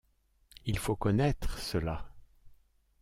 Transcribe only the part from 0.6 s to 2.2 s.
Il faut connaître cela.